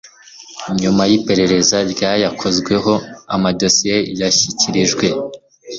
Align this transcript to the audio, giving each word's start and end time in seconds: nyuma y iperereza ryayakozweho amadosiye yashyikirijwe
nyuma 0.81 1.03
y 1.11 1.13
iperereza 1.17 1.77
ryayakozweho 1.91 2.93
amadosiye 3.35 3.97
yashyikirijwe 4.21 5.05